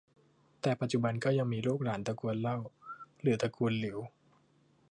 [0.61, 2.57] แต่ปัจจุบันก็ว่ายังมีลูกหลานตระกูลเล่า
[3.21, 3.99] หรือตระกูลหลิว